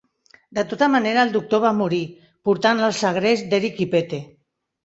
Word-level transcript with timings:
De 0.57 0.63
tota 0.71 0.87
manera, 0.93 1.25
el 1.27 1.33
doctor 1.35 1.61
va 1.67 1.73
morir, 1.81 2.01
portant 2.49 2.83
al 2.89 2.99
segrest 3.03 3.49
de 3.53 3.63
Eric 3.63 3.83
i 3.87 3.89
Pete. 3.97 4.23